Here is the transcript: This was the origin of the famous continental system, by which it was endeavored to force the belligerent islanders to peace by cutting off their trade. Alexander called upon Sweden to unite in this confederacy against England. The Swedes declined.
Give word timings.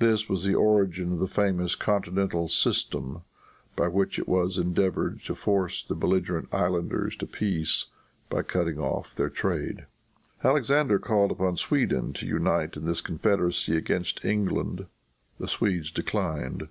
This 0.00 0.28
was 0.28 0.42
the 0.42 0.56
origin 0.56 1.12
of 1.12 1.18
the 1.20 1.28
famous 1.28 1.76
continental 1.76 2.48
system, 2.48 3.22
by 3.76 3.86
which 3.86 4.18
it 4.18 4.26
was 4.26 4.58
endeavored 4.58 5.22
to 5.26 5.36
force 5.36 5.84
the 5.84 5.94
belligerent 5.94 6.48
islanders 6.52 7.14
to 7.18 7.28
peace 7.28 7.86
by 8.28 8.42
cutting 8.42 8.80
off 8.80 9.14
their 9.14 9.30
trade. 9.30 9.86
Alexander 10.42 10.98
called 10.98 11.30
upon 11.30 11.54
Sweden 11.58 12.12
to 12.14 12.26
unite 12.26 12.74
in 12.76 12.86
this 12.86 13.00
confederacy 13.00 13.76
against 13.76 14.24
England. 14.24 14.86
The 15.38 15.46
Swedes 15.46 15.92
declined. 15.92 16.66